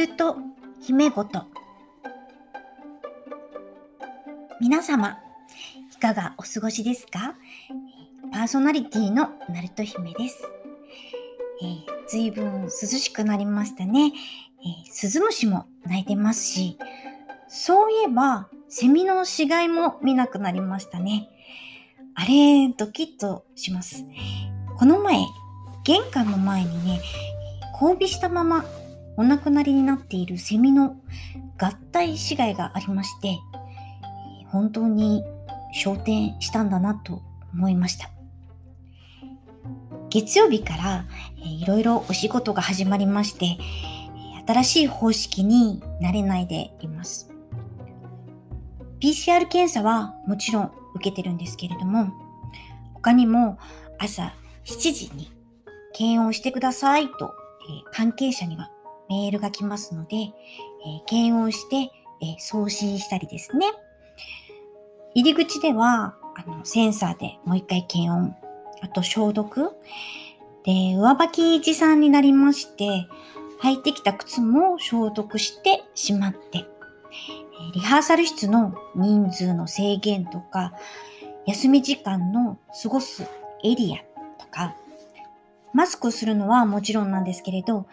[0.00, 0.38] ルト
[0.80, 1.42] 姫ごと。
[4.58, 5.18] 皆様
[5.92, 7.34] いかがお過ごしですか？
[8.32, 10.42] パーソナリティのナルト姫です、
[11.62, 14.12] えー、随分涼しくなりましたね、
[14.62, 16.78] えー、スズムシも鳴いてますし
[17.48, 21.28] そういえばセミの死骸も見なくなりましたね。
[22.14, 24.06] あれドキッとします。
[24.78, 25.18] この前
[25.84, 27.02] 玄関の前にね
[27.78, 28.64] 交尾したまま
[29.16, 30.96] お亡くなりになっているセミの
[31.58, 33.38] 合体死骸がありまして、
[34.48, 35.24] 本当に
[35.72, 38.10] 昇天したんだなと思いました。
[40.08, 43.58] 月曜日からいろいろお仕事が始まりまして、
[44.46, 47.30] 新しい方式に慣れないでいます。
[49.00, 52.10] PCR 検査はもちろん受けてるんですけれども、
[52.94, 53.58] 他にも
[53.98, 55.30] 朝7時に
[55.92, 57.34] 検温してくださいと
[57.68, 58.70] え関係者には
[59.10, 60.32] メールが来ますので、え
[61.06, 63.66] 検温して、え送信したりですね。
[65.14, 68.36] 入り口では、あの、センサーでもう一回検温、
[68.80, 69.72] あと消毒。
[70.64, 73.08] で、上履き持参になりまして、
[73.62, 76.66] 履いてきた靴も消毒してしまって、
[77.74, 80.72] リハーサル室の人数の制限とか、
[81.46, 83.24] 休み時間の過ごす
[83.64, 83.98] エリア
[84.40, 84.76] とか、
[85.72, 87.86] マスクをするのはもちろんなんですけれど、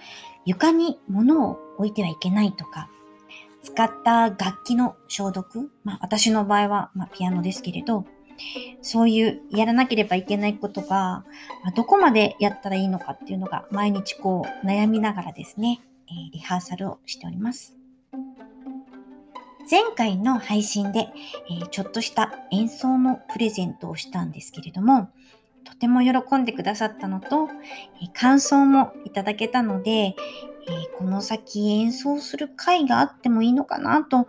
[0.48, 2.90] 床に物を置いてはいけないとか、
[3.64, 8.06] 使った楽器の消毒、まあ私の場合は、まあ、ピアノですけれど、
[8.82, 11.26] そういうやらなければいけないことが、
[11.64, 17.76] まあ、どこまでやったらいいのかっていうのが毎日こう悩みながらですね、えー、リハーサルをしております。
[19.70, 21.10] 前回の配信で、
[21.50, 25.10] えー、ちょっとした演奏のプレゼントをしたんですけれども、
[25.68, 27.50] とても喜んでくださったのと、
[28.02, 30.16] え感想もいただけたので、え
[30.98, 34.28] この先演奏する回があってもいいのかなと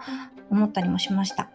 [0.51, 1.51] 思ったりもしました。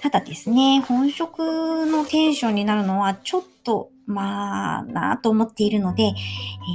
[0.00, 1.38] ただですね、本職
[1.86, 6.12] のテンションになるのはちょっと、まあ、なぁと思っているので、え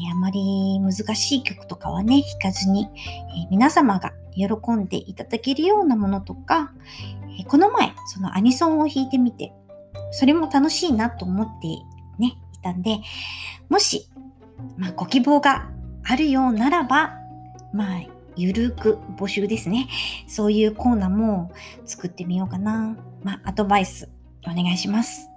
[0.10, 6.74] ー、あまり難しい曲とかはね、弾かずに、えー、皆様が喜んでいただけるようなものとか、
[7.40, 9.54] えー、この前、そのアニソンを弾いてみて、
[10.12, 11.68] それも楽しいなと思って
[12.20, 13.00] ね、いたんで、
[13.70, 14.10] もし、
[14.78, 15.70] まあ、ご希望が
[16.04, 17.18] あるようならば、
[17.74, 18.02] まあ、
[18.36, 19.88] ゆるく募集ですね。
[20.28, 21.52] そういうコーナーも
[21.86, 22.98] 作ってみようかな。
[23.24, 24.10] まあ、アドバイス
[24.46, 25.28] お願いします。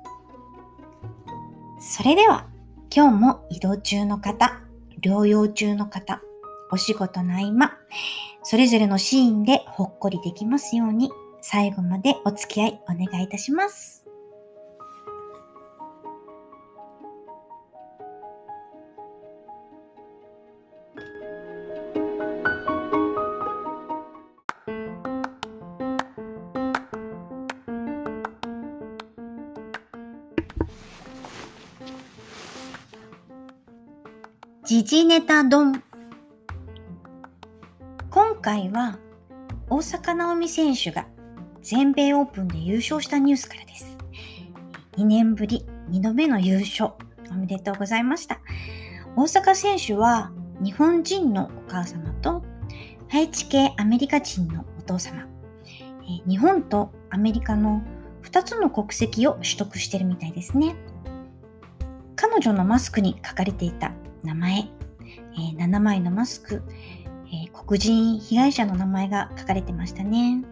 [1.80, 2.46] それでは、
[2.94, 4.62] 今日も移動中の方、
[5.02, 6.22] 療養中の方、
[6.70, 7.72] お仕事の合間、
[8.42, 11.10] それぞれのシーンでほっこりできますように、
[11.42, 14.03] 最後までお付き合いお願いいたします。
[34.74, 35.84] 時事ネタ丼。
[38.10, 38.98] 今回は
[39.70, 41.06] 大坂なおみ選手が
[41.62, 43.96] 全米オープンで優勝したニュースからです。
[44.96, 46.90] 2年ぶり2度目の優勝。
[47.30, 48.40] おめでとうございました。
[49.14, 52.42] 大坂選手は日本人のお母様と
[53.08, 55.28] ハイチ系アメリカ人のお父様。
[56.26, 57.80] 日本とアメリカの
[58.24, 60.74] 2つの国籍を取得してるみたいですね。
[62.16, 63.92] 彼女のマスクに書かれていた
[64.24, 66.62] 名前、えー、7枚のマスク、
[67.26, 70.42] えー、黒人被害者の名前が書かれてましたね。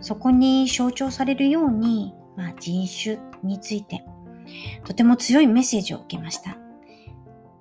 [0.00, 4.04] そこに象徴されるように、まあ、人種について
[4.84, 6.58] とても強いメッセージを受けました。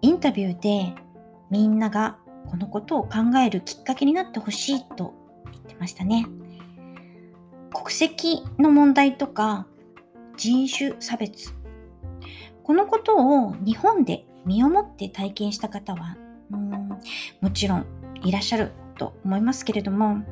[0.01, 0.95] インタビューで
[1.51, 2.17] みんなが
[2.49, 5.13] このことを考えるきっかけになってほしいと
[5.51, 6.25] 言ってましたね。
[7.73, 9.67] 国籍の問題とか
[10.35, 11.53] 人種差別
[12.63, 16.17] このことを日本で身をもって体験した方は
[16.51, 16.89] うん
[17.41, 17.85] もちろん
[18.23, 20.23] いらっしゃると思いますけれども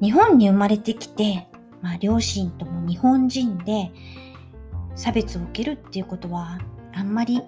[0.00, 1.46] 日本に生まれてきて、
[1.80, 3.90] まあ、両親とも日本人で
[4.96, 6.58] 差別を受けるっていうことは
[6.92, 7.42] あんまり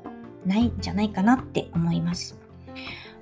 [0.45, 2.39] ないんじゃないかなって思います。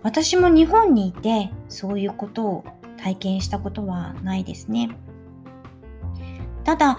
[0.03, 2.65] 私も日本にいてそういうことを
[2.99, 4.91] 体験したことはないですね。
[6.65, 6.99] ただ、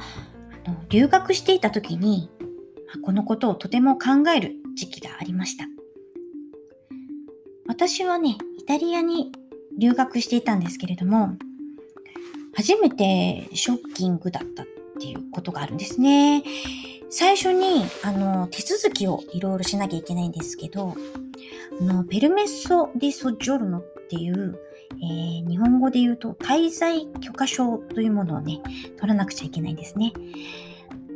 [0.89, 2.29] 留学していた時に
[3.03, 5.65] このことをとても考える時期がありました。
[7.67, 9.31] 私はね、イタリアに
[9.77, 11.35] 留学していたんですけれども、
[12.55, 14.65] 初めてショッキングだったっ
[14.99, 16.43] ていうことがあるんですね。
[17.09, 20.95] 最初に、あの、手続きをいろいろしなきゃいけないんですけど、
[21.79, 24.57] あの、ペルメッソ・ディ・ソジョルノっていう、
[24.93, 28.61] えー、日本語で言うと滞在許可証というものをね、
[28.97, 30.13] 取らなくちゃいけないんですね。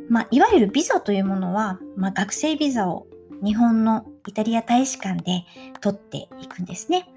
[0.08, 3.06] まあ、いわゆるビザというものは、まあ、学生ビザを
[3.42, 5.44] 日本のイタリア大使館で
[5.80, 7.08] 取っていくんですね。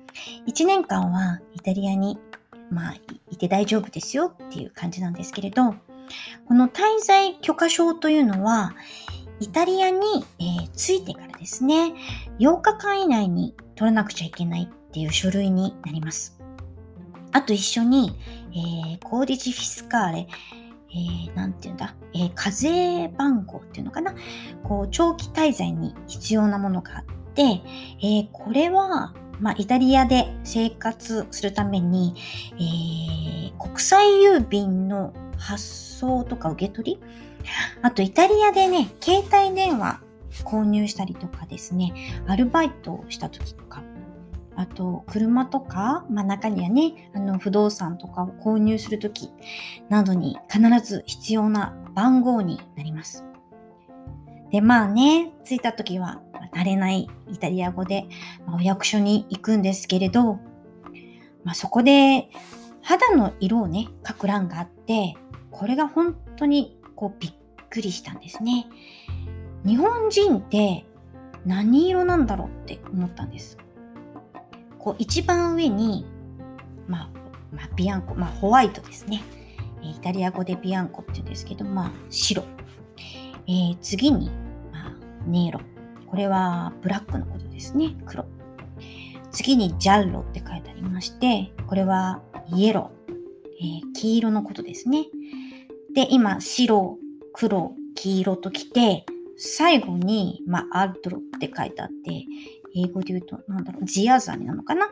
[0.48, 2.18] 1年間はイタリアに、
[2.70, 2.96] まあ、
[3.30, 5.76] いて大丈夫ですよっていう感じなんですけれど、
[6.48, 8.76] この滞在許可証というのは、
[9.40, 11.94] イタリアに、えー、着いてからですね、
[12.40, 16.40] 8日間以内に取らなくちゃいけないっていう書類になります。
[17.32, 18.12] あと一緒に、
[18.52, 20.28] えー、コーディジフィスカーレ、
[20.96, 24.14] えー、ていうんだ、えー、課税番号っていうのかな？
[24.64, 32.14] こう、長期滞在に必要なものがあって、えー、これは、まあ、イタリアで生活するために、
[32.54, 37.00] えー、国際郵便の発送とか受け取り、
[37.82, 40.02] あとイタリアでね、携帯電話
[40.46, 41.94] 購入したりとかですね、
[42.28, 43.82] アルバイトをした時とか、
[44.56, 49.32] あと、車とか、まあ中にはね、あの、不動産とかを購入するとき
[49.90, 53.26] などに必ず必要な番号になります。
[54.52, 56.22] で、まあね、着いた時は、
[56.54, 58.06] 慣れないイタリア語で、
[58.46, 60.40] まあ、お役所に行くんですけれど、
[61.44, 62.30] まあそこで
[62.82, 65.16] 肌の色をね、書く欄があって、
[65.52, 67.34] これが本当にこうびっ
[67.70, 68.68] くりしたんですね。
[69.66, 70.86] 日本人って
[71.46, 73.58] 何色なんだろうって思ったんです。
[74.84, 76.06] こう一番上に、
[76.90, 77.10] まあ、
[77.54, 79.24] まあ、ビアンコ、まあ、ホワイトですね。
[79.82, 82.44] イタリア語でビアンコって言うんですけど、まあ、白。
[83.48, 84.30] えー、次に、
[84.74, 84.94] まあ、
[85.26, 85.62] ネイロ。
[86.06, 87.96] これはブラックのことですね。
[88.06, 88.26] 黒。
[89.32, 92.22] 次にジャッロって書いてありまして、これは
[92.54, 93.14] イエロー、
[93.62, 95.06] えー、黄色のことですね。
[95.96, 96.98] で、今、白、
[97.32, 99.06] 黒、黄色ときて、
[99.38, 102.26] 最後に、まあ、アルトロって書いてあって、
[102.76, 104.90] 英語で言うと、なんだろう、ジアザニなのかな？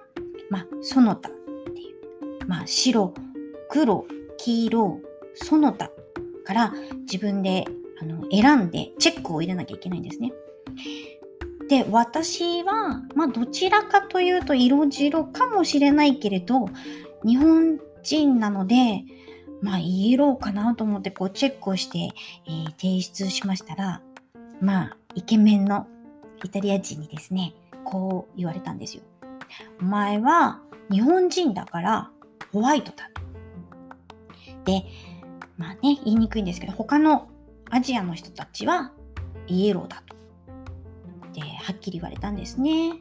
[0.49, 1.31] まあ、その他っ
[1.73, 1.93] てい
[2.41, 2.47] う。
[2.47, 3.13] まあ、白、
[3.69, 4.05] 黒、
[4.37, 4.99] 黄色、
[5.33, 5.91] その他
[6.43, 7.65] から自分で
[8.01, 10.33] あの選んでチェックを入れなきゃいけないんですね。
[11.69, 16.65] で、私は、まあ、どちらかというと色白かもしれないけれど、
[17.25, 19.05] 日本人なので、
[19.61, 22.09] まあ、イエローかなと思って、こう、チェックをして、
[22.47, 24.01] えー、提出しましたら、
[24.59, 25.87] まあ、イケメンの
[26.43, 27.53] イタリア人にですね、
[27.91, 29.03] こう言われたんですよ。
[29.81, 32.09] お前は日本人だから
[32.53, 33.09] ホワイトだ。
[34.63, 34.83] で、
[35.57, 37.27] まあね、言いにくいんですけど、他の
[37.69, 38.93] アジアの人たちは
[39.47, 40.15] イエローだと。
[41.33, 42.93] で、はっきり言われたんですね。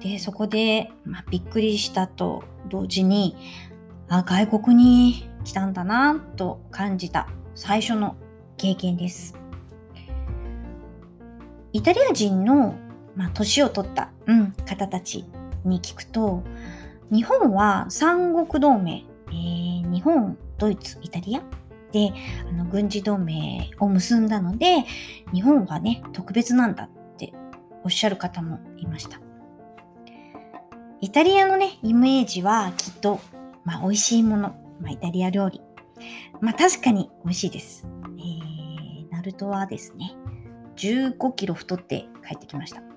[0.00, 3.36] で、そこで、まあ、びっくりしたと同時に、
[4.08, 8.16] あ、外国に来たんだなと感じた最初の
[8.56, 9.38] 経験です。
[11.72, 12.74] イタリア人の
[13.16, 15.24] まあ、年を取った、うん、方たち
[15.64, 16.42] に聞くと、
[17.10, 21.42] 日本は三国同盟、えー、日本、ドイツ、イタリア
[21.92, 22.12] で
[22.48, 24.84] あの軍事同盟を結んだので、
[25.32, 26.88] 日本はね、特別なんだっ
[27.18, 27.32] て
[27.84, 29.20] おっしゃる方もいました。
[31.00, 33.20] イタリアのね、イメージはきっと、
[33.64, 35.60] まあ、美味しいもの、まあ、イタリア料理。
[36.40, 37.88] まあ、確かに美味しいです。
[38.18, 40.14] えー、ナルトはですね、
[40.76, 42.91] 15キロ太って帰ってきました。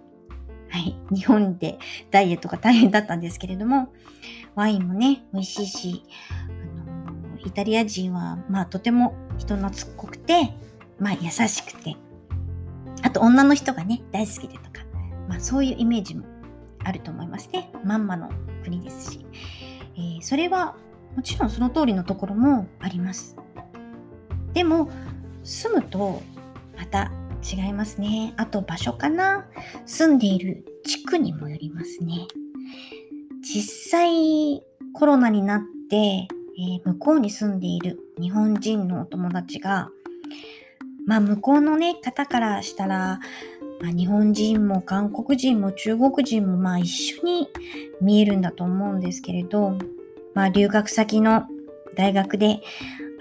[0.76, 1.80] はい、 日本で
[2.12, 3.94] ダイエットが大変だったんですけれども、
[4.56, 6.04] ワインもね、美味しいし、
[6.50, 10.54] あのイタリア人は、まあ、とても人懐っこくて、
[11.00, 11.96] まあ、優しくて、
[13.04, 14.86] あと女の人がね、大好きでとか、
[15.30, 16.26] まあ、そういうイメージも
[16.84, 17.72] あると思いますね。
[17.86, 18.30] まんまの
[18.64, 19.26] 国ですし。
[19.96, 20.76] えー、それは、
[21.16, 23.38] もちろんその通りのところもあります。
[24.52, 24.90] でも、
[25.42, 26.22] 住むと、
[26.78, 27.14] また
[27.46, 28.34] 違いますね。
[28.38, 29.46] あと場所かな
[29.86, 32.28] 住んでいる地区にもよりますね。
[33.42, 39.90] 実際コロナになって、えー、向こうに住んでいる日本人のお友達が、
[41.06, 43.20] まあ向こうのね、方からしたら、
[43.82, 47.50] まあ、日本人も韓国人も中国人もまあ一緒に
[48.02, 49.78] 見えるんだと思うんですけれど、
[50.34, 51.44] まあ留学先の
[51.96, 52.62] 大学で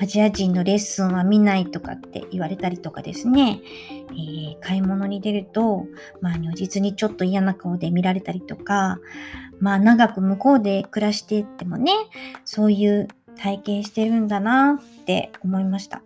[0.00, 3.60] アジア人のレッスンは見ないとかって言われたりとかですね、
[4.10, 5.86] えー、買い物に出ると、
[6.20, 8.98] まあ如実にちょっと嫌な顔で見られたりとか、
[9.60, 11.92] まあ長く向こうで暮らしていってもね、
[12.44, 16.02] そういう体験してるんだなって思いました。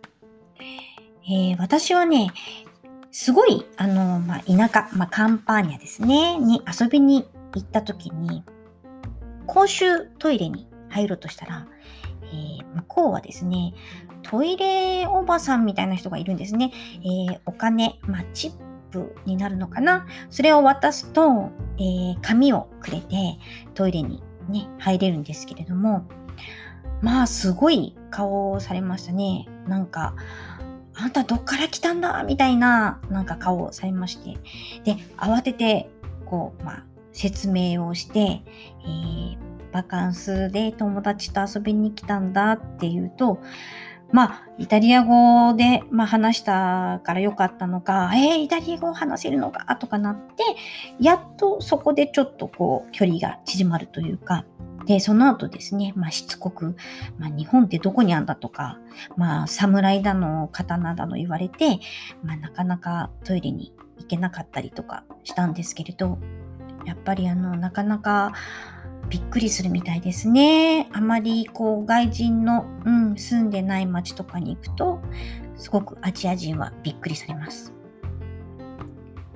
[1.30, 2.30] えー、私はね、
[3.10, 8.44] すごい、あの、まあ、田舎、まあ、カンパーニャですね、に遊びに行った時に、
[9.46, 11.66] 公衆トイレに入ろうとしたら、
[12.32, 13.74] えー、向こうはですね、
[14.22, 16.72] トイレおばさんみたいな人がいるんですね。
[17.02, 18.52] えー、お金、まあ、チッ
[18.90, 23.38] プになるのかなそれを渡すと、えー、紙をくれて
[23.74, 26.06] トイレにね、入れるんですけれども、
[27.02, 29.46] まあ、すごい顔をされましたね。
[29.66, 30.14] なんか、
[30.94, 32.24] あんたどっから来たんだ？
[32.24, 34.38] みたいな、なんか顔をされまして。
[34.84, 35.90] で、慌てて、
[36.26, 39.38] こう、まあ、説明をして、えー、
[39.72, 43.40] バカンスで友達と遊びに来たんだっていうと、
[44.10, 50.44] まあ、イタリア語で、まあ、話したからよかったのか、えー、イタリア語を話せるのかとかなって、
[50.98, 54.44] やっとそこでちょっとこう、距離が縮まるというか、
[54.86, 56.74] で、その後ですね、まあ、しつこく、
[57.18, 58.78] まあ、日本ってどこにあんだとか、
[59.16, 61.78] まあ、侍だの、刀だの言われて、
[62.22, 66.18] まあ、なかなかトイレに行けなかったりとかしたんですけれど、
[66.86, 68.32] やっぱりあの、なかなか、
[69.08, 70.88] びっくりするみたいですね。
[70.92, 75.00] あまりこう外人の、うん、住んでない街とかに行くと、
[75.56, 77.72] すごくアジア人はびっくりされます。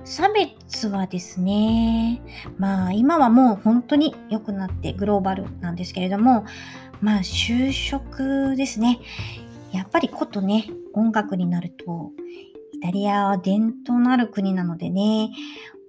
[0.05, 2.21] 差別はですね、
[2.57, 6.45] まあ今はもう本当に良くなってグローバルなんですけれども、
[7.01, 8.99] まあ就職ですね。
[9.71, 12.11] やっぱりことね、音楽になると、
[12.73, 15.31] イタリアは伝統のある国なのでね、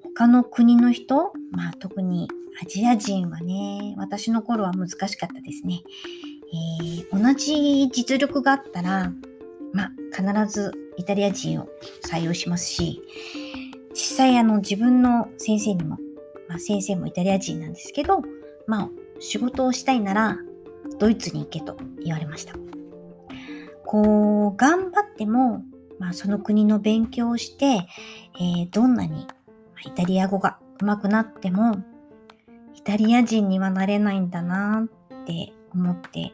[0.03, 2.29] 他の国の人、まあ特に
[2.62, 5.82] アジア人はね、私の頃は難しかったですね。
[6.52, 9.12] えー、同じ実力があったら、
[9.73, 11.68] まあ必ずイタリア人を
[12.04, 13.02] 採用しますし、
[13.90, 15.99] 実際あの自分の先生にも、
[16.49, 18.23] まあ先生もイタリア人なんですけど、
[18.66, 20.38] まあ仕事をしたいなら
[20.99, 22.54] ドイツに行けと言われました。
[23.84, 25.64] こう、頑張っても、
[25.99, 27.87] まあその国の勉強をして、
[28.37, 29.26] えー、どんなに
[29.84, 31.82] イタリア語が上手くなっても、
[32.75, 36.33] イタリア人にはなれないんだなって思って、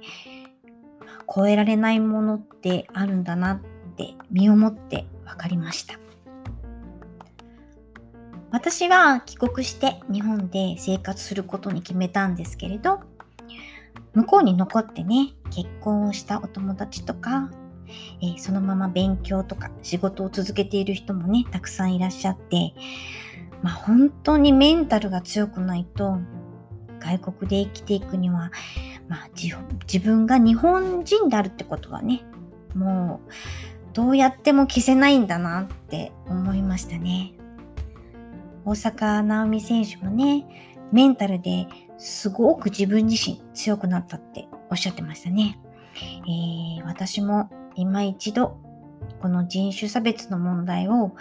[1.33, 3.61] 超えられないものってあるんだなっ
[3.97, 5.99] て身をもって分かりました。
[8.51, 13.01] 私は帰国して日本で生活することに決めたんですけれど、
[14.13, 17.51] 向こうに残ってね、結婚をしたお友達とか、
[18.21, 22.73] えー、そのまま勉強とか仕事を続けている人もね、たくさんいらっしゃって、
[23.63, 26.19] まあ本当にメンタルが強くないと、
[27.01, 28.53] 外国で生きていくには、
[29.09, 32.23] まあ自分が日本人であるってことはね、
[32.75, 33.31] もう
[33.93, 37.33] どうやっても消せないんだなって思いましたね。
[38.65, 40.47] 大坂なおみ選手もね、
[40.93, 41.67] メンタルで
[41.99, 45.59] すごく自分自身強くなったっておっしゃってましたね。
[45.97, 48.59] えー、私も今一度
[49.21, 51.17] この人種差別の問題を、考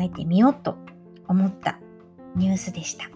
[0.00, 0.76] えてみようと
[1.28, 1.78] 思った
[2.36, 3.12] ニュースでした。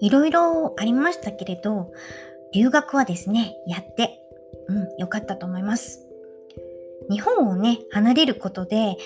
[0.00, 1.90] いろいろありましたけれど、
[2.52, 4.20] 留学はですね、やって、
[4.68, 6.03] うん、よかったと思います。
[7.10, 8.96] 日本をね、離れることで、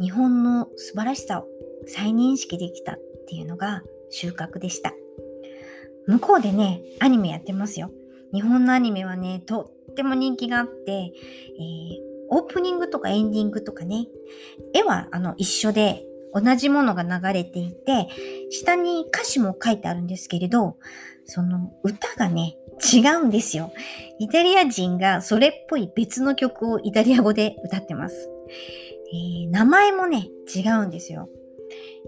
[0.00, 1.46] 日本の素晴らしさを
[1.86, 4.92] 再認識できたっていうのが収穫でした。
[6.06, 7.90] 向こうでね、アニメやってますよ。
[8.32, 11.12] 日本のアニメはね、とっても人気があって、えー、
[12.30, 14.06] オープニングとかエンディングとかね、
[14.74, 18.08] 絵はあの一緒で同じものが流れていて、
[18.50, 20.76] 下に歌詞も書いてあるんですけれど、
[21.24, 23.72] その歌がね、違うんですよ。
[24.18, 28.30] イタリア人がそれっぽい別の曲をイタリア語で歌ってます。
[29.12, 31.28] えー、名前もね、違うんですよ。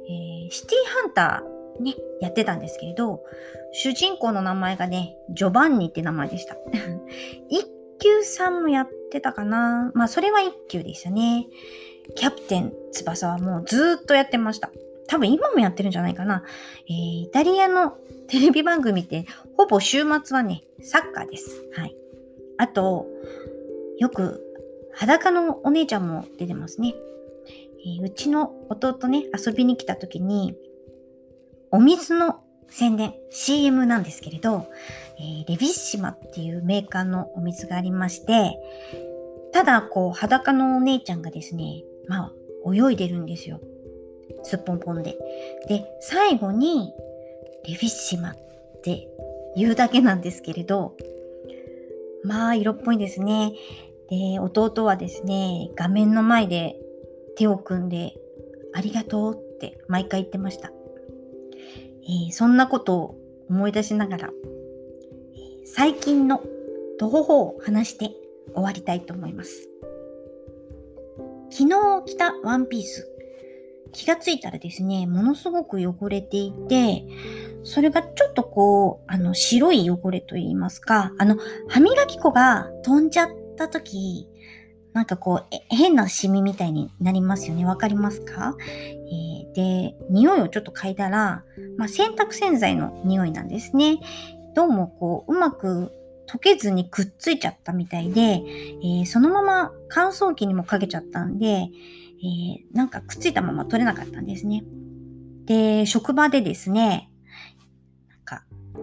[0.08, 3.22] えー、シティハンターね、やってたんですけれど、
[3.72, 6.56] 主人公の名前がね、ジョバンニって名前でした。
[7.48, 7.64] 一
[8.00, 11.46] 級さんもやってたかなまあ、それは一級でしたね。
[12.14, 14.70] キャプテン翼はもうずっとやってました。
[15.06, 16.44] 多分今もやってるんじゃないかな。
[16.88, 17.96] えー、イタリアの
[18.30, 21.64] テレビ番組ってほぼ週末はね、サッカーです。
[21.76, 21.96] はい。
[22.58, 23.06] あと、
[23.98, 24.40] よく
[24.94, 26.94] 裸のお姉ちゃんも出てますね。
[27.84, 30.54] えー、うちの弟ね、遊びに来た時に、
[31.72, 34.68] お水の宣伝、CM なんですけれど、
[35.18, 38.58] えー、レビッシマっていうメーカーのお水がありまして、
[39.52, 42.32] ただ、こう、裸のお姉ちゃんがですね、まあ、
[42.72, 43.60] 泳いでるんですよ。
[44.44, 45.16] すっぽんぽんで。
[45.66, 46.92] で、最後に、
[47.66, 48.36] レフィッシマっ
[48.82, 49.08] て
[49.56, 50.96] 言うだけなんですけれど、
[52.24, 53.52] まあ、色っぽいですね。
[54.08, 56.76] で、弟はですね、画面の前で
[57.36, 58.14] 手を組んで、
[58.72, 60.70] ありがとうって毎回言ってました。
[62.02, 64.30] えー、そんなことを思い出しながら、
[65.64, 66.42] 最近の
[66.98, 68.10] 徒歩法を話して
[68.54, 69.68] 終わりたいと思います。
[71.50, 73.08] 昨日着たワンピース、
[73.92, 77.04] 気がついたらですね、ものすごく汚れていて、
[77.62, 81.36] それがちょっとこう、あの、白い汚れと言いますか、あの、
[81.68, 84.28] 歯磨き粉が飛んじゃった時、
[84.92, 87.64] なんかこう、変なシミみたいになりますよね。
[87.64, 91.44] わかりますか、えー、で、匂いをちょっと嗅いだら、
[91.76, 94.00] まあ、洗濯洗剤の匂いなんですね。
[94.54, 95.92] どうもこう、うまく
[96.28, 104.64] 溶けずにくっついちゃったみたいで、えー、そのまま乾燥機にもかけちゃったんで、えー、なんかくっついたまま取れなかったんですね。
[105.44, 107.09] で、職場でですね、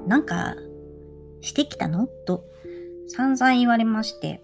[0.08, 0.56] なんか、
[1.42, 2.08] してきたの？
[2.26, 2.44] と
[3.08, 4.42] 散々言われまして、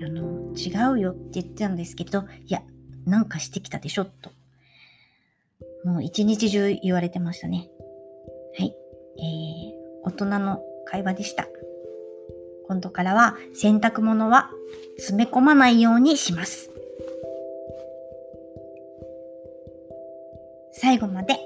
[0.00, 2.62] あの、違うよって言ってたんですけど、いや、
[3.06, 4.30] なんかしてきたでしょ、と。
[5.84, 7.70] もう一日中言われてましたね。
[8.58, 8.76] はい。
[9.18, 11.46] えー、大人の会話でした。
[12.66, 14.50] 今度からは洗濯物は
[14.96, 16.70] 詰め込まないようにします。
[20.72, 21.38] 最後まで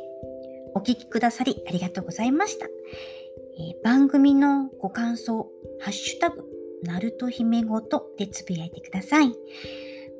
[0.74, 2.66] お聴きくださりありがとうございました。
[3.58, 6.44] え、番組のご感想、ハッシュタグ、
[6.82, 9.34] ナルト姫ごとでつぶやいてください。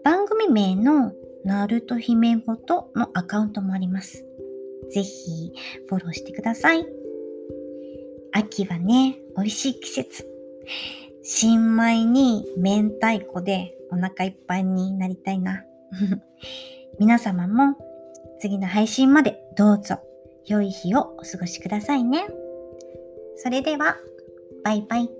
[0.04, 1.12] 番組名の
[1.44, 4.24] ナルト姫ごとのアカウントもあります。
[4.90, 5.52] ぜひ
[5.88, 6.86] フォローしてください。
[8.32, 10.26] 秋はね、美味しい季節。
[11.22, 15.64] 新米に明太子でお腹いっぱいになりたいな。
[16.98, 17.76] 皆様も
[18.40, 19.98] 次の配信までどうぞ
[20.46, 22.26] 良い日をお過ごしくださいね。
[23.42, 23.96] それでは、
[24.62, 25.19] バイバイ。